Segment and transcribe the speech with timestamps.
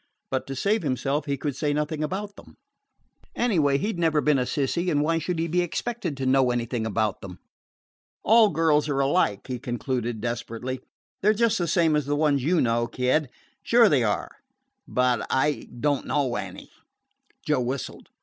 [0.31, 2.55] But, to save himself, he could say nothing about them.
[3.35, 6.49] Anyway, he 'd never been a "sissy," and why should he be expected to know
[6.49, 7.37] anything about them?
[8.23, 10.81] "All girls are alike," he concluded desperately.
[11.21, 13.29] "They 're just the same as the ones you know, Kid
[13.61, 14.37] sure they are."
[14.87, 16.71] "But I don't know any."
[17.45, 18.09] Joe whistled.